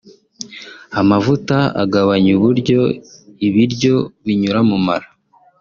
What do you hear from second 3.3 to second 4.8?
ibiryo binyura mu